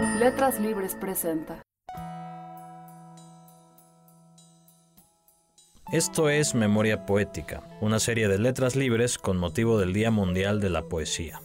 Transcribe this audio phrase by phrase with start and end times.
[0.00, 1.60] Letras Libres presenta.
[5.92, 10.70] Esto es Memoria Poética, una serie de letras libres con motivo del Día Mundial de
[10.70, 11.40] la Poesía.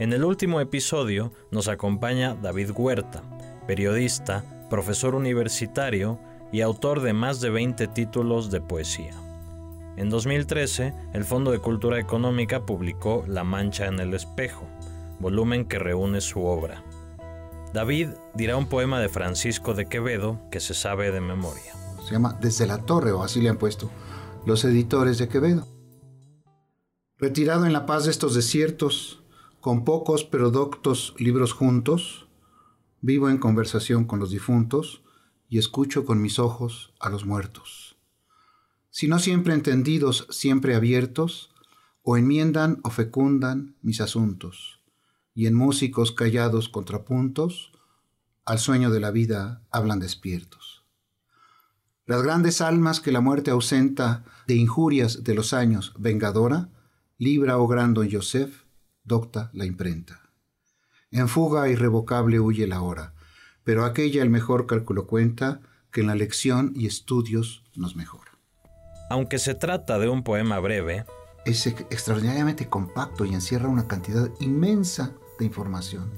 [0.00, 3.22] En el último episodio nos acompaña David Huerta,
[3.68, 6.18] periodista, profesor universitario
[6.50, 9.14] y autor de más de 20 títulos de poesía.
[9.96, 14.66] En 2013, el Fondo de Cultura Económica publicó La Mancha en el Espejo,
[15.20, 16.82] volumen que reúne su obra.
[17.72, 21.72] David dirá un poema de Francisco de Quevedo que se sabe de memoria.
[22.06, 23.90] Se llama Desde la Torre, o así le han puesto
[24.44, 25.66] los editores de Quevedo.
[27.18, 29.22] Retirado en la paz de estos desiertos,
[29.60, 32.28] con pocos pero doctos libros juntos,
[33.00, 35.02] vivo en conversación con los difuntos
[35.48, 37.92] y escucho con mis ojos a los muertos
[38.92, 41.50] si no siempre entendidos, siempre abiertos,
[42.02, 44.81] o enmiendan o fecundan mis asuntos,
[45.34, 47.72] y en músicos callados contrapuntos,
[48.44, 50.84] al sueño de la vida hablan despiertos.
[52.04, 56.68] Las grandes almas que la muerte ausenta de injurias de los años vengadora,
[57.16, 58.64] libra ogrando en Joseph,
[59.04, 60.20] docta la imprenta.
[61.10, 63.14] En fuga irrevocable huye la hora,
[63.64, 65.60] pero aquella el mejor cálculo cuenta
[65.92, 68.32] que en la lección y estudios nos mejora.
[69.10, 71.04] Aunque se trata de un poema breve,
[71.44, 75.12] es extraordinariamente compacto y encierra una cantidad inmensa
[75.42, 76.10] de información.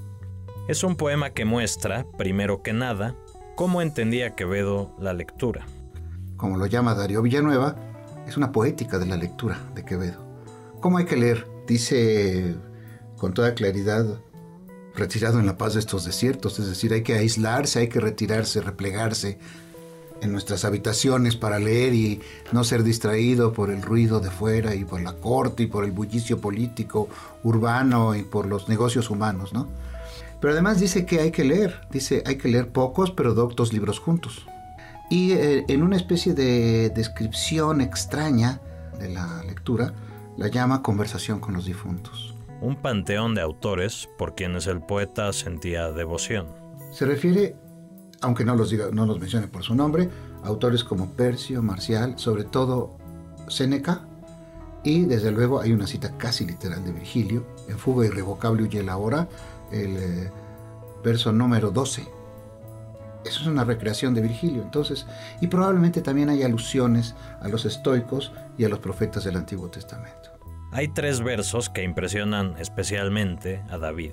[0.69, 3.17] Es un poema que muestra, primero que nada,
[3.57, 5.67] cómo entendía Quevedo la lectura.
[6.37, 7.77] Como lo llama Darío Villanueva,
[8.27, 10.25] es una poética de la lectura de Quevedo.
[10.81, 11.47] ¿Cómo hay que leer?
[11.67, 12.55] Dice
[13.17, 14.21] con toda claridad,
[14.95, 18.61] retirado en la paz de estos desiertos, es decir, hay que aislarse, hay que retirarse,
[18.61, 19.39] replegarse,
[20.21, 22.21] en nuestras habitaciones para leer y
[22.53, 25.93] no ser distraído por el ruido de fuera y por la corte y por el
[25.93, 27.09] bullicio político
[27.43, 29.69] urbano y por los negocios humanos, ¿no?
[30.41, 33.99] Pero además dice que hay que leer, dice hay que leer pocos pero doctos libros
[33.99, 34.47] juntos.
[35.11, 38.61] Y eh, en una especie de descripción extraña
[38.99, 39.93] de la lectura,
[40.37, 42.35] la llama conversación con los difuntos.
[42.61, 46.49] Un panteón de autores por quienes el poeta sentía devoción.
[46.93, 47.57] Se refiere
[48.25, 50.09] aunque no los, diga, no los mencione por su nombre,
[50.43, 52.97] autores como Percio, Marcial, sobre todo
[53.49, 54.01] Séneca,
[54.83, 58.97] y desde luego hay una cita casi literal de Virgilio, en Fuga Irrevocable huye la
[58.97, 59.29] hora,
[59.71, 60.31] el eh,
[61.03, 62.03] verso número 12.
[63.25, 65.07] Eso es una recreación de Virgilio, entonces,
[65.41, 70.31] y probablemente también hay alusiones a los estoicos y a los profetas del Antiguo Testamento.
[70.73, 74.13] Hay tres versos que impresionan especialmente a David.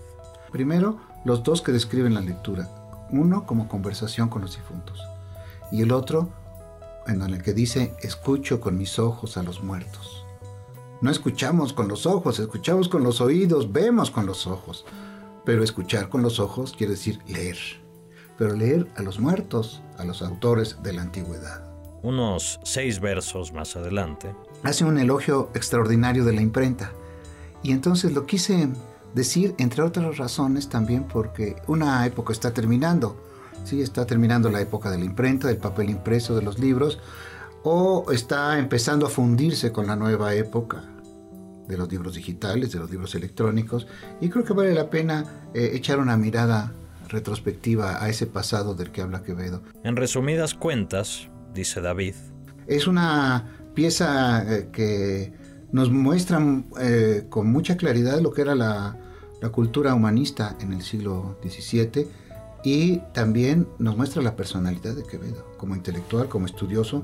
[0.52, 2.70] Primero, los dos que describen la lectura,
[3.12, 5.02] uno como conversación con los difuntos
[5.72, 6.30] y el otro
[7.08, 10.26] en el que dice, escucho con mis ojos a los muertos.
[11.02, 14.86] No escuchamos con los ojos, escuchamos con los oídos, vemos con los ojos.
[15.44, 17.58] Pero escuchar con los ojos quiere decir leer.
[18.38, 21.68] Pero leer a los muertos, a los autores de la antigüedad.
[22.04, 24.36] Unos seis versos más adelante.
[24.64, 26.92] Hace un elogio extraordinario de la imprenta.
[27.64, 28.70] Y entonces lo quise
[29.14, 33.18] decir, entre otras razones, también porque una época está terminando.
[33.64, 37.00] Sí, está terminando la época de la imprenta, del papel impreso, de los libros,
[37.64, 40.84] o está empezando a fundirse con la nueva época
[41.68, 43.88] de los libros digitales, de los libros electrónicos,
[44.20, 46.74] y creo que vale la pena eh, echar una mirada
[47.08, 49.62] retrospectiva a ese pasado del que habla Quevedo.
[49.84, 52.16] En resumidas cuentas, dice David,
[52.68, 55.34] es una pieza eh, que
[55.72, 56.42] nos muestra
[56.80, 58.98] eh, con mucha claridad lo que era la,
[59.42, 62.08] la cultura humanista en el siglo XVII
[62.64, 67.04] y también nos muestra la personalidad de Quevedo, como intelectual, como estudioso,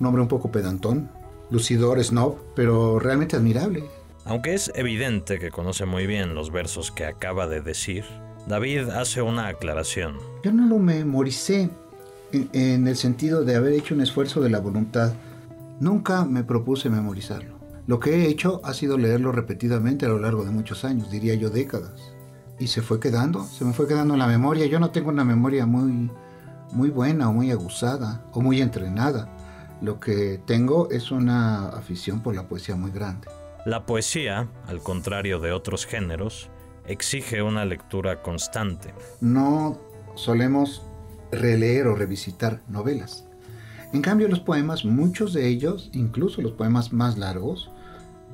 [0.00, 1.10] un hombre un poco pedantón,
[1.50, 3.84] lucidor, snob, pero realmente admirable.
[4.24, 8.04] Aunque es evidente que conoce muy bien los versos que acaba de decir,
[8.48, 10.16] David hace una aclaración.
[10.42, 11.70] Yo no lo memoricé
[12.32, 15.12] en, en el sentido de haber hecho un esfuerzo de la voluntad.
[15.80, 17.55] Nunca me propuse memorizarlo.
[17.86, 21.34] Lo que he hecho ha sido leerlo repetidamente a lo largo de muchos años, diría
[21.34, 22.12] yo décadas.
[22.58, 24.66] Y se fue quedando, se me fue quedando en la memoria.
[24.66, 26.10] Yo no tengo una memoria muy,
[26.72, 29.28] muy buena o muy aguzada o muy entrenada.
[29.80, 33.28] Lo que tengo es una afición por la poesía muy grande.
[33.66, 36.48] La poesía, al contrario de otros géneros,
[36.86, 38.94] exige una lectura constante.
[39.20, 39.78] No
[40.14, 40.82] solemos
[41.30, 43.25] releer o revisitar novelas.
[43.92, 47.70] En cambio, los poemas, muchos de ellos, incluso los poemas más largos,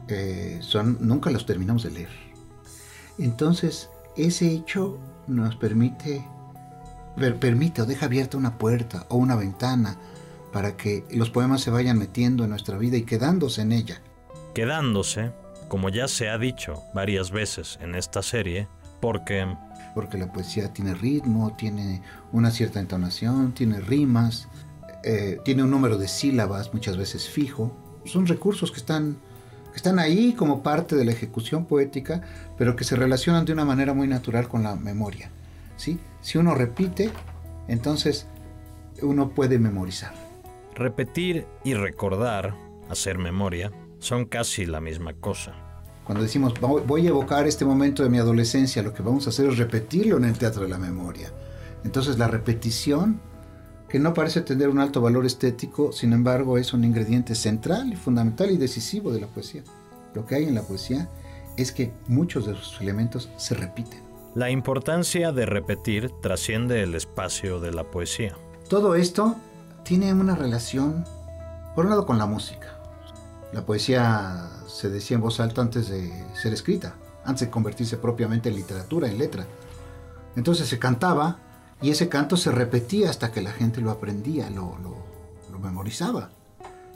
[0.09, 2.09] eh, son, nunca los terminamos de leer.
[3.19, 6.25] Entonces, ese hecho nos permite,
[7.39, 9.97] permite o deja abierta una puerta o una ventana
[10.53, 14.01] para que los poemas se vayan metiendo en nuestra vida y quedándose en ella.
[14.55, 15.33] Quedándose,
[15.69, 18.69] como ya se ha dicho varias veces en esta serie,
[19.01, 19.47] porque
[19.95, 22.03] porque la poesía tiene ritmo, tiene
[22.33, 24.49] una cierta entonación, tiene rimas,
[25.05, 27.77] eh, tiene un número de sílabas muchas veces fijo.
[28.05, 29.17] Son recursos que están,
[29.71, 32.23] que están ahí como parte de la ejecución poética,
[32.59, 35.31] pero que se relacionan de una manera muy natural con la memoria.
[35.77, 35.99] ¿sí?
[36.21, 37.11] Si uno repite,
[37.69, 38.27] entonces
[39.03, 40.15] uno puede memorizar.
[40.75, 42.55] Repetir y recordar,
[42.89, 45.55] hacer memoria, son casi la misma cosa.
[46.05, 49.49] Cuando decimos voy a evocar este momento de mi adolescencia, lo que vamos a hacer
[49.49, 51.31] es repetirlo en el teatro de la memoria.
[51.85, 53.21] Entonces la repetición,
[53.93, 57.97] que no parece tener un alto valor estético, sin embargo es un ingrediente central y
[57.97, 59.65] fundamental y decisivo de la poesía.
[60.15, 61.11] Lo que hay en la poesía
[61.59, 64.01] es que muchos de sus elementos se repiten.
[64.35, 68.35] La importancia de repetir trasciende el espacio de la poesía.
[68.67, 69.37] Todo esto
[69.85, 71.05] tiene una relación,
[71.75, 72.79] por un lado, con la música.
[73.53, 76.95] La poesía se decía en voz alta antes de ser escrita,
[77.27, 79.45] antes de convertirse propiamente en literatura, en letra.
[80.35, 81.52] Entonces se cantaba
[81.83, 84.77] y ese canto se repetía hasta que la gente lo aprendía, lo,
[85.61, 86.31] memorizaba.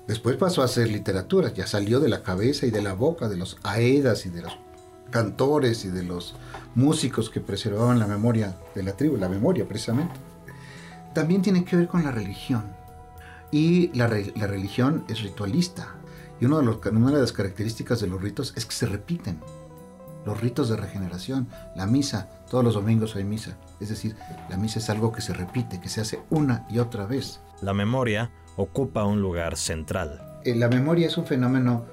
[0.08, 3.36] Después pasó a ser literatura, ya salió de la cabeza y de la boca de
[3.36, 4.58] los aedas y de los
[5.10, 6.34] cantores y de los
[6.74, 10.14] músicos que preservaban la memoria de la tribu, la memoria precisamente.
[11.14, 12.64] También tiene que ver con la religión.
[13.52, 15.94] Y la, religión es ritualista.
[16.40, 19.38] Y uno de los, una de las características de los ritos es que se repiten.
[20.26, 21.46] Los ritos de regeneración,
[21.76, 23.56] la misa, todos los domingos hay misa.
[23.78, 24.16] Es decir,
[24.50, 27.40] la misa es algo que se repite, que se hace una y otra vez.
[27.62, 30.20] La memoria ocupa un lugar central.
[30.44, 31.84] Eh, la memoria es un fenómeno,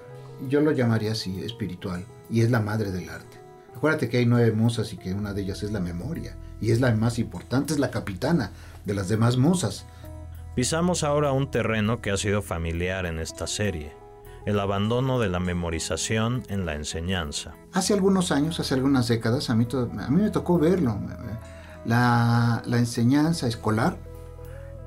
[0.49, 3.37] yo lo llamaría así, espiritual, y es la madre del arte.
[3.75, 6.81] Acuérdate que hay nueve musas y que una de ellas es la memoria, y es
[6.81, 8.51] la más importante, es la capitana
[8.83, 9.85] de las demás musas.
[10.55, 13.93] Pisamos ahora un terreno que ha sido familiar en esta serie,
[14.45, 17.53] el abandono de la memorización en la enseñanza.
[17.71, 20.97] Hace algunos años, hace algunas décadas, a mí, a mí me tocó verlo.
[21.85, 23.97] La, la enseñanza escolar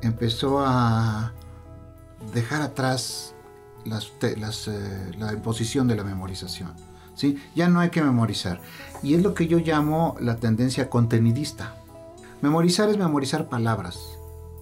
[0.03, 1.33] empezó a
[2.33, 3.35] dejar atrás
[3.85, 6.73] las, las, eh, la imposición de la memorización.
[7.15, 7.39] ¿sí?
[7.55, 8.61] Ya no hay que memorizar.
[9.03, 11.75] Y es lo que yo llamo la tendencia contenidista.
[12.43, 13.99] Memorizar es memorizar palabras.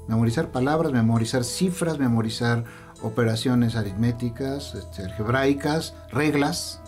[0.06, 2.64] Memorizar palabras, memorizar cifras, memorizar
[3.04, 6.80] operaciones aritméticas, este, algebraicas, reglas.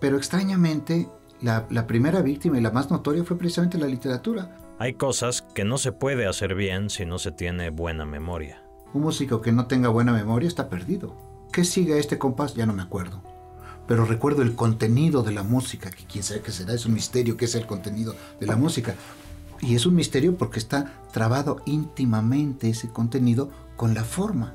[0.00, 1.08] Pero extrañamente,
[1.40, 4.56] la, la primera víctima y la más notoria fue precisamente la literatura.
[4.78, 8.62] Hay cosas que no se puede hacer bien si no se tiene buena memoria.
[8.94, 11.14] Un músico que no tenga buena memoria está perdido.
[11.52, 12.54] ¿Qué sigue este compás?
[12.54, 13.20] Ya no me acuerdo.
[13.86, 17.36] Pero recuerdo el contenido de la música, que quién sabe qué será, es un misterio
[17.36, 18.94] qué es el contenido de la música.
[19.60, 24.54] Y es un misterio porque está trabado íntimamente ese contenido con la forma.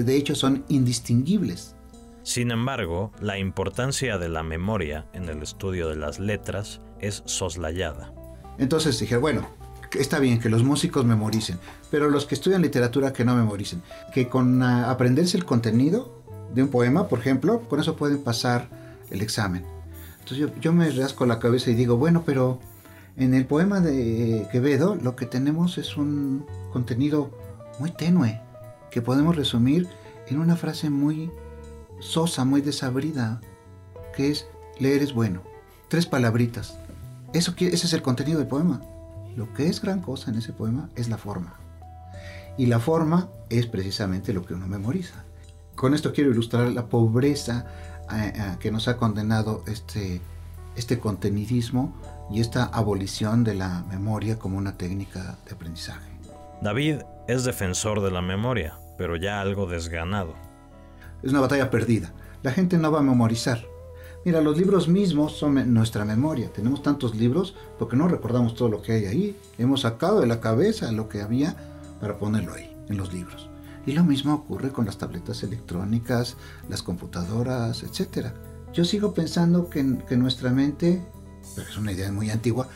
[0.00, 1.76] De hecho, son indistinguibles.
[2.22, 8.12] Sin embargo, la importancia de la memoria en el estudio de las letras es soslayada.
[8.58, 9.48] Entonces dije, bueno,
[9.92, 11.58] está bien que los músicos memoricen,
[11.90, 13.82] pero los que estudian literatura que no memoricen,
[14.14, 16.22] que con uh, aprenderse el contenido
[16.54, 18.68] de un poema, por ejemplo, con eso pueden pasar
[19.10, 19.64] el examen.
[20.20, 22.60] Entonces yo, yo me rasco la cabeza y digo, bueno, pero
[23.16, 27.30] en el poema de Quevedo lo que tenemos es un contenido
[27.78, 28.40] muy tenue,
[28.92, 29.88] que podemos resumir
[30.28, 31.32] en una frase muy
[31.98, 33.40] sosa, muy desabrida,
[34.14, 34.46] que es
[34.78, 35.42] leer es bueno.
[35.88, 36.78] Tres palabritas.
[37.32, 38.80] Eso, ese es el contenido del poema.
[39.36, 41.54] Lo que es gran cosa en ese poema es la forma.
[42.58, 45.24] Y la forma es precisamente lo que uno memoriza.
[45.74, 47.66] Con esto quiero ilustrar la pobreza
[48.12, 50.20] eh, eh, que nos ha condenado este,
[50.76, 51.94] este contenidismo
[52.30, 56.12] y esta abolición de la memoria como una técnica de aprendizaje.
[56.60, 60.34] David es defensor de la memoria, pero ya algo desganado.
[61.22, 62.12] Es una batalla perdida.
[62.42, 63.64] La gente no va a memorizar.
[64.24, 66.52] Mira, los libros mismos son nuestra memoria.
[66.52, 69.36] Tenemos tantos libros porque no recordamos todo lo que hay ahí.
[69.58, 71.56] Hemos sacado de la cabeza lo que había
[72.00, 73.48] para ponerlo ahí, en los libros.
[73.84, 76.36] Y lo mismo ocurre con las tabletas electrónicas,
[76.68, 78.28] las computadoras, etc.
[78.72, 81.02] Yo sigo pensando que, que nuestra mente,
[81.56, 82.68] pero es una idea muy antigua,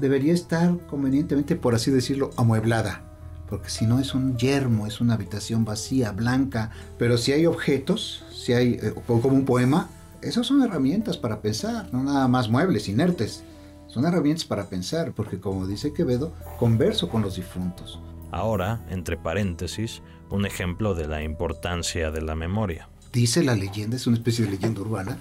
[0.00, 3.09] debería estar convenientemente, por así decirlo, amueblada.
[3.50, 6.70] Porque si no es un yermo, es una habitación vacía, blanca.
[6.98, 9.90] Pero si hay objetos, si hay, eh, como un poema,
[10.22, 13.42] esas son herramientas para pensar, no nada más muebles inertes.
[13.88, 18.00] Son herramientas para pensar, porque como dice Quevedo, converso con los difuntos.
[18.30, 22.88] Ahora, entre paréntesis, un ejemplo de la importancia de la memoria.
[23.12, 25.18] Dice la leyenda, es una especie de leyenda urbana,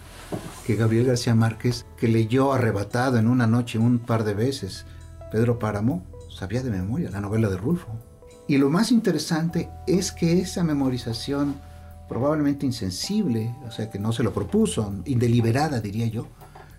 [0.68, 4.86] que Gabriel García Márquez, que leyó arrebatado en una noche un par de veces,
[5.32, 7.88] Pedro Páramo, sabía de memoria la novela de Rulfo.
[8.50, 11.54] Y lo más interesante es que esa memorización
[12.08, 16.26] probablemente insensible, o sea, que no se lo propuso, indeliberada diría yo,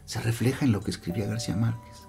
[0.04, 2.08] se refleja en lo que escribía García Márquez.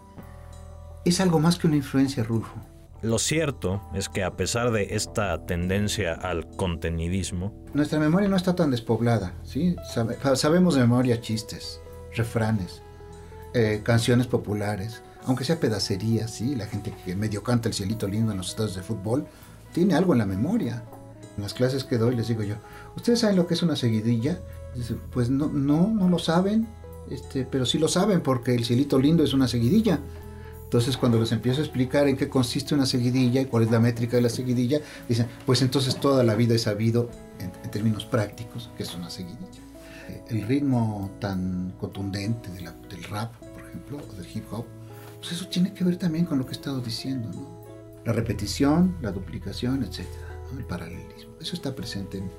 [1.05, 2.55] es algo más que una influencia, Rulfo.
[3.03, 8.55] Lo cierto es que a pesar de esta tendencia al contenidismo, nuestra memoria no está
[8.55, 9.75] tan despoblada, ¿sí?
[10.33, 11.79] sabemos de memoria chistes,
[12.15, 12.81] refranes,
[13.53, 16.55] eh, canciones populares, aunque sea pedacería, ¿sí?
[16.55, 19.25] La gente que medio canta el cielito lindo en los estados de fútbol,
[19.73, 20.83] tiene algo en la memoria.
[21.37, 22.55] En las clases que doy les digo yo,
[22.95, 24.39] ¿ustedes saben lo que es una seguidilla?
[24.75, 26.67] Dice, pues no, no, no lo saben,
[27.09, 29.99] este, pero sí lo saben porque el cielito lindo es una seguidilla.
[30.63, 33.81] Entonces cuando les empiezo a explicar en qué consiste una seguidilla y cuál es la
[33.81, 37.09] métrica de la seguidilla, dicen, pues entonces toda la vida he sabido,
[37.39, 39.61] en, términos prácticos, que es una seguidilla.
[40.29, 44.65] El ritmo tan contundente del rap, por ejemplo, o del hip hop,
[45.21, 47.61] pues eso tiene que ver también con lo que he estado diciendo, ¿no?
[48.03, 50.07] La repetición, la duplicación, etc.
[50.57, 51.35] El paralelismo.
[51.39, 52.31] Eso está presente en,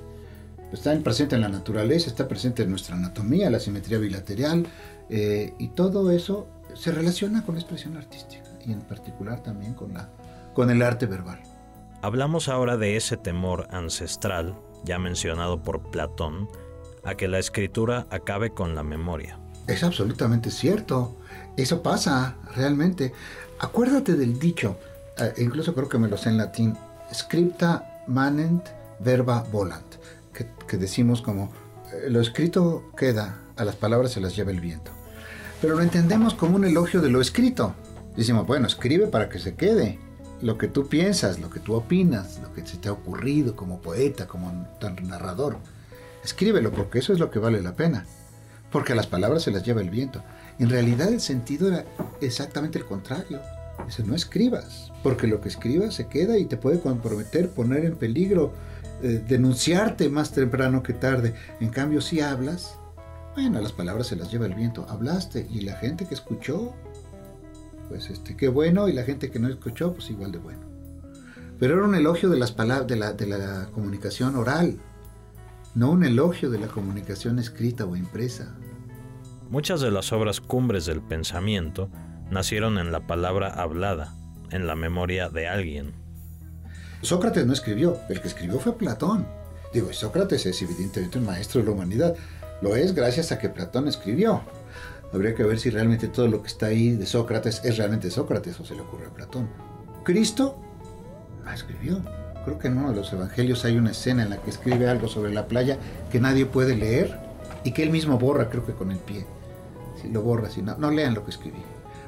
[0.73, 4.67] está presente en la naturaleza, está presente en nuestra anatomía, la simetría bilateral,
[5.09, 9.93] eh, y todo eso se relaciona con la expresión artística y en particular también con,
[9.93, 10.09] la,
[10.53, 11.39] con el arte verbal.
[12.01, 16.49] Hablamos ahora de ese temor ancestral, ya mencionado por Platón,
[17.05, 19.39] a que la escritura acabe con la memoria.
[19.67, 21.15] Es absolutamente cierto.
[21.57, 23.13] Eso pasa realmente.
[23.59, 24.77] Acuérdate del dicho,
[25.17, 26.77] eh, incluso creo que me lo sé en latín,
[27.13, 28.67] scripta manent
[28.99, 29.95] verba volant,
[30.33, 31.53] que, decimos como
[31.93, 34.91] eh, lo escrito queda, a las palabras se las lleva el viento
[35.63, 37.73] pero lo entendemos como un elogio de lo escrito.
[38.17, 39.97] Decimos, bueno, escribe para que se quede.
[40.41, 43.79] Lo que tú piensas, lo que tú opinas, lo que se te ha ocurrido como
[43.79, 44.67] poeta, como
[45.03, 45.55] narrador.
[46.21, 48.05] Escríbelo porque eso es lo que vale la pena.
[48.73, 50.23] Porque las palabras se las lleva el viento.
[50.57, 51.85] En realidad el sentido era
[52.19, 53.39] exactamente el contrario.
[53.85, 57.95] Dice, no escribas, porque lo que escribas se queda y te puede comprometer, poner en
[57.95, 58.51] peligro,
[59.03, 61.35] eh, denunciarte más temprano que tarde.
[61.59, 62.75] En cambio, si hablas,
[63.35, 64.87] bueno, las palabras se las lleva el viento.
[64.89, 66.73] Hablaste y la gente que escuchó,
[67.89, 70.61] pues este, qué bueno, y la gente que no escuchó, pues igual de bueno.
[71.59, 74.79] Pero era un elogio de las palabras, de la, de la comunicación oral,
[75.75, 78.55] no un elogio de la comunicación escrita o impresa.
[79.49, 81.89] Muchas de las obras cumbres del pensamiento
[82.29, 84.15] nacieron en la palabra hablada,
[84.51, 85.93] en la memoria de alguien.
[87.01, 89.27] Sócrates no escribió, el que escribió fue Platón.
[89.73, 92.15] Digo, Sócrates es evidentemente un maestro de la humanidad,
[92.61, 94.41] lo es gracias a que Platón escribió.
[95.11, 98.59] Habría que ver si realmente todo lo que está ahí de Sócrates es realmente Sócrates
[98.59, 99.49] o se le ocurre a Platón.
[100.03, 100.57] Cristo
[101.43, 102.01] no escribió.
[102.43, 105.07] Creo que en uno de los evangelios hay una escena en la que escribe algo
[105.07, 105.77] sobre la playa
[106.11, 107.17] que nadie puede leer
[107.63, 109.25] y que él mismo borra, creo que con el pie.
[110.01, 111.61] Si lo borra, si no, no lean lo que escribí.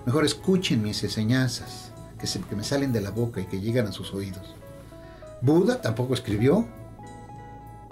[0.05, 3.91] Mejor escuchen mis enseñanzas que, que me salen de la boca y que llegan a
[3.93, 4.55] sus oídos.
[5.41, 6.65] Buda tampoco escribió.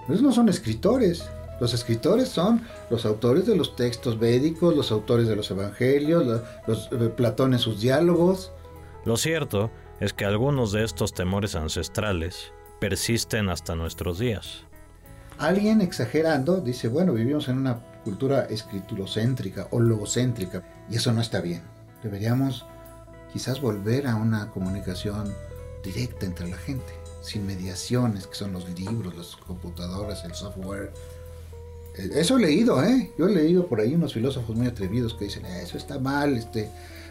[0.08, 1.24] Esos no son escritores.
[1.60, 6.88] Los escritores son los autores de los textos védicos, los autores de los evangelios, los,
[6.92, 8.52] eh, Platón en sus diálogos.
[9.04, 9.70] Lo cierto
[10.04, 14.64] es que algunos de estos temores ancestrales persisten hasta nuestros días.
[15.38, 21.40] Alguien exagerando dice, bueno, vivimos en una cultura escriturocéntrica o logocéntrica y eso no está
[21.40, 21.62] bien.
[22.02, 22.66] Deberíamos
[23.32, 25.34] quizás volver a una comunicación
[25.82, 26.92] directa entre la gente,
[27.22, 30.92] sin mediaciones, que son los libros, las computadoras, el software,
[31.96, 33.12] eso he leído, ¿eh?
[33.16, 36.68] Yo he leído por ahí unos filósofos muy atrevidos que dicen, eso está mal, este,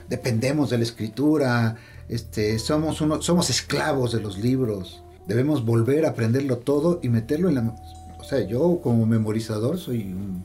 [0.10, 1.78] dependemos de la escritura,
[2.10, 7.50] este, somos, uno, somos esclavos de los libros, debemos volver a aprenderlo todo y meterlo
[7.50, 7.76] en la...
[8.20, 10.44] O sea, yo como memorizador soy un,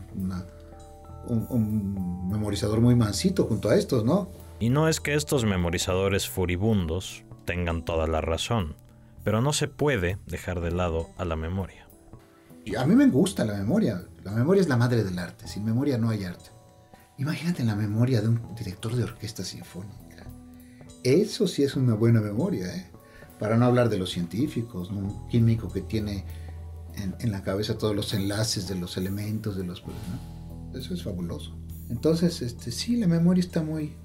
[1.29, 4.29] un memorizador muy mansito junto a estos, ¿no?
[4.61, 8.75] Y no es que estos memorizadores furibundos tengan toda la razón,
[9.23, 11.87] pero no se puede dejar de lado a la memoria.
[12.65, 14.05] Y a mí me gusta la memoria.
[14.25, 15.49] La memoria es la madre del arte.
[15.49, 16.51] Sin memoria no hay arte.
[17.17, 20.08] Imagínate la memoria de un director de orquesta sinfónica.
[21.03, 22.91] Eso sí es una buena memoria, ¿eh?
[23.39, 26.25] Para no hablar de los científicos, un químico que tiene
[27.21, 29.83] en, la cabeza todos los enlaces de los elementos, de los...
[30.75, 31.57] Eso es fabuloso.
[31.89, 33.97] Entonces, este, sí, la memoria está muy...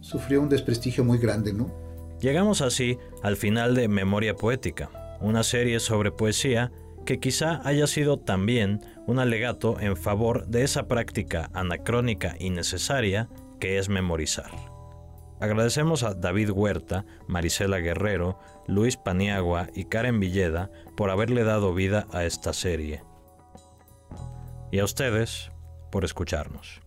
[0.00, 1.72] Sufrió un desprestigio muy grande, ¿no?
[2.20, 6.72] Llegamos así al final de Memoria Poética, una serie sobre poesía
[7.04, 13.28] que quizá haya sido también un alegato en favor de esa práctica anacrónica y necesaria
[13.60, 14.75] que es memorizar.
[15.40, 22.06] Agradecemos a David Huerta, Marisela Guerrero, Luis Paniagua y Karen Villeda por haberle dado vida
[22.12, 23.02] a esta serie.
[24.72, 25.52] Y a ustedes
[25.92, 26.80] por escucharnos.